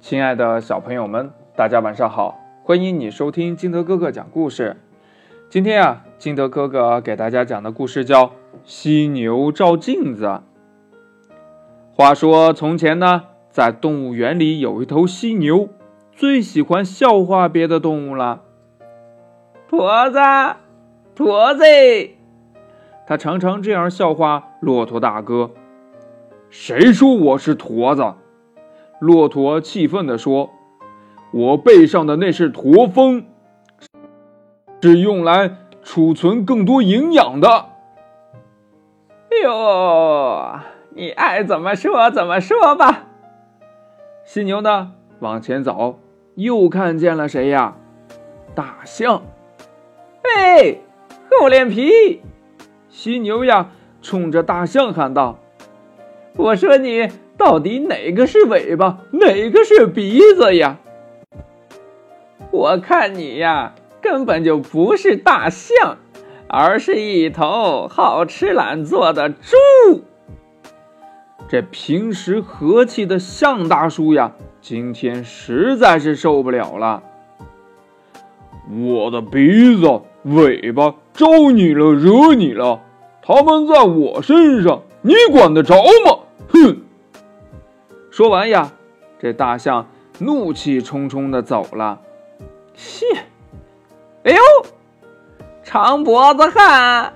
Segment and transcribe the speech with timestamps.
[0.00, 2.38] 亲爱的小朋友们，大家晚上好！
[2.62, 4.76] 欢迎你收听金德哥哥讲故事。
[5.50, 8.26] 今天啊，金德哥哥给大家讲的故事叫
[8.62, 10.26] 《犀牛照镜子》。
[11.92, 15.68] 话说从前呢，在动物园里有一头犀牛，
[16.12, 18.42] 最喜欢笑话别的动物了。
[19.68, 20.18] 驼子，
[21.16, 21.64] 驼子，
[23.06, 25.50] 他常常这样笑话骆驼大哥。
[26.48, 28.14] 谁说我是驼子？
[28.98, 30.50] 骆驼气愤地说
[31.30, 33.24] ：“我背上的那是驼峰，
[34.80, 37.66] 是用来储存更多营养的。”
[39.44, 40.58] 哟，
[40.90, 43.04] 你爱怎么说怎么说吧。
[44.24, 46.00] 犀牛呢，往前走，
[46.34, 47.76] 又看见了谁呀？
[48.54, 49.22] 大象。
[50.24, 50.82] 嘿，
[51.30, 52.20] 厚脸皮！
[52.88, 53.70] 犀牛呀，
[54.02, 55.38] 冲着大象喊道
[56.36, 60.76] ：“我说你。”到底哪个是尾巴，哪个是鼻子呀？
[62.50, 65.98] 我看你呀，根本就不是大象，
[66.48, 70.02] 而是一头好吃懒做的猪。
[71.48, 77.04] 这平时和气的象大叔呀，今天实在是受不了了。
[78.84, 82.80] 我的鼻子、尾巴招你了，惹你了，
[83.22, 86.18] 他们在我身上，你管得着吗？
[86.48, 86.82] 哼！
[88.18, 88.72] 说完呀，
[89.20, 89.86] 这大象
[90.18, 92.00] 怒气冲冲的走了。
[92.74, 93.06] 切！
[94.24, 94.40] 哎呦，
[95.62, 97.12] 长脖子汉，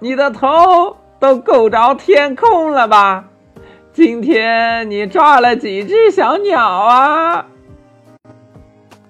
[0.00, 3.26] 你的头都够着天空了吧？
[3.92, 7.46] 今天你抓了几只小鸟啊？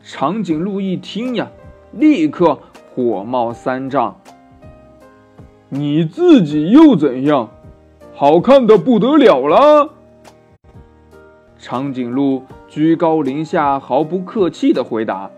[0.02, 1.48] 长颈鹿一听呀，
[1.92, 2.58] 立刻
[2.94, 4.20] 火冒三丈。
[5.70, 7.48] 你自己又怎样？
[8.14, 9.88] 好看的不得了了！
[11.64, 15.30] 长颈鹿居高临下，毫不客气的回答：“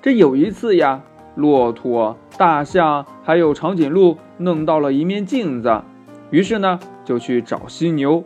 [0.00, 1.02] 这有一次呀，
[1.34, 5.82] 骆驼、大象还有长颈鹿弄到了一面镜子，
[6.30, 8.22] 于是呢就去找犀牛。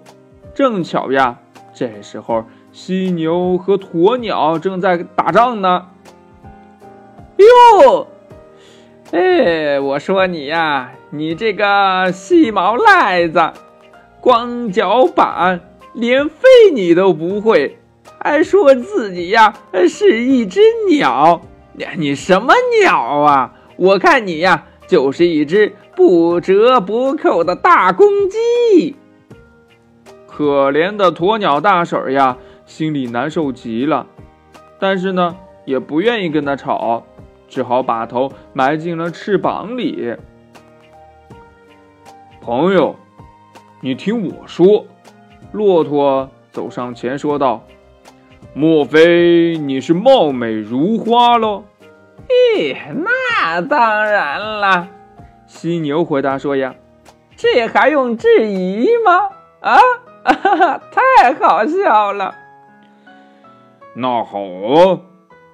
[0.52, 1.38] 正巧呀，
[1.72, 5.86] 这时候犀牛和鸵鸟正在打仗呢。
[7.38, 8.06] 哟，
[9.12, 13.50] 哎，我说你呀，你这个细毛赖子，
[14.20, 15.62] 光脚板！”
[15.94, 17.78] 连飞你都不会，
[18.20, 19.54] 还说自己呀
[19.88, 20.60] 是一只
[20.90, 21.40] 鸟？
[21.96, 23.54] 你什么鸟啊？
[23.76, 28.96] 我看你呀就是一只不折不扣的大公鸡。
[30.26, 34.08] 可怜的鸵鸟大婶呀，心里难受极了，
[34.80, 37.04] 但是呢也不愿意跟他吵，
[37.48, 40.16] 只好把头埋进了翅膀里。
[42.40, 42.96] 朋友，
[43.80, 44.86] 你听我说。
[45.54, 47.62] 骆驼走上前说道
[48.54, 51.62] ：“莫非你是貌美如花喽
[52.28, 54.88] ？”“嘿，那当然啦。”
[55.46, 56.74] 犀牛回答说：“呀，
[57.36, 59.28] 这还用质疑吗？
[59.60, 59.78] 啊，
[60.24, 62.34] 哈哈，太好笑了。
[63.94, 64.98] ”“那好啊，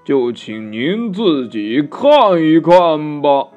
[0.03, 3.49] 就请您自己看一看吧。”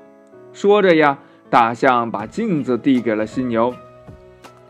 [0.51, 3.73] 说着呀，大象把镜子递给了犀牛。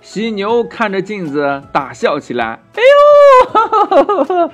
[0.03, 2.81] 犀牛看着镜子大笑起来，哎
[3.95, 4.51] 呦，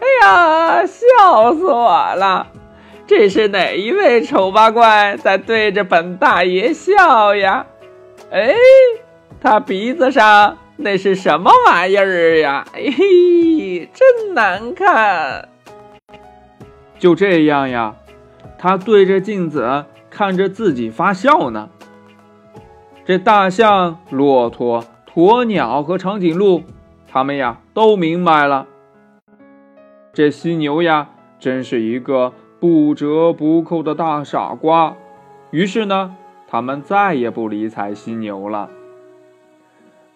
[0.00, 2.46] 哎呀，笑死我了！
[3.06, 7.66] 这是哪一位丑八怪在对着本大爷笑呀？
[8.32, 8.54] 哎，
[9.38, 12.66] 他鼻子上那是什么玩意儿呀？
[12.72, 15.50] 嘿，真难看！
[16.98, 17.94] 就这样呀，
[18.58, 21.68] 他对着镜子看着自己发笑呢。
[23.06, 24.84] 这大象、骆驼、
[25.14, 26.64] 鸵鸟和长颈鹿，
[27.06, 28.66] 他们呀都明白了。
[30.12, 34.96] 这犀牛呀，真是一个不折不扣的大傻瓜。
[35.52, 36.16] 于是呢，
[36.48, 38.70] 他们再也不理睬犀牛了。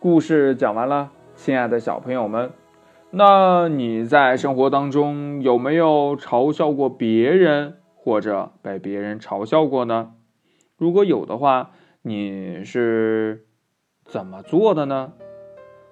[0.00, 2.50] 故事讲完了，亲爱的小朋友们，
[3.12, 10.15] 那你在生活当中有没有嘲笑过别人，或者被别人嘲笑过呢？
[10.76, 11.70] 如果有的话，
[12.02, 13.44] 你是
[14.06, 15.12] 怎么做的呢？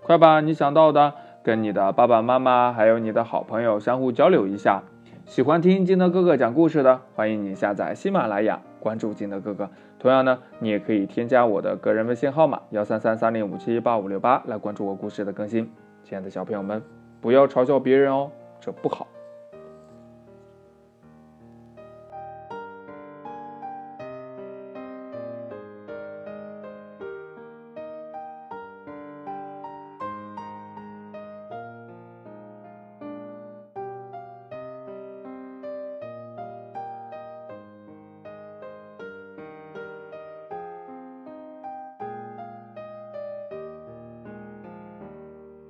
[0.02, 1.12] 快把你想到的
[1.42, 4.82] 跟你的爸爸妈妈还有你的好朋友相互交流一下。
[5.26, 9.68] 喜欢听金德哥哥讲故事的，欢迎你下载喜马拉雅，关注金德哥哥。
[9.98, 15.70] 同样呢，你也可以添加我的个人微信号码幺三三三零五七八五六八来关注我故事的更新。
[16.04, 16.82] 亲爱的小朋友们，
[17.20, 19.06] 不要嘲笑别人哦，这不好。